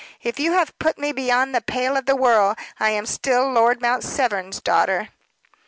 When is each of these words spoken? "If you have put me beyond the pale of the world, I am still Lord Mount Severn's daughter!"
"If 0.23 0.39
you 0.39 0.53
have 0.53 0.79
put 0.79 0.97
me 0.97 1.11
beyond 1.11 1.53
the 1.53 1.61
pale 1.61 1.95
of 1.95 2.07
the 2.07 2.15
world, 2.15 2.57
I 2.79 2.89
am 2.89 3.05
still 3.05 3.51
Lord 3.51 3.81
Mount 3.83 4.03
Severn's 4.03 4.59
daughter!" 4.59 5.09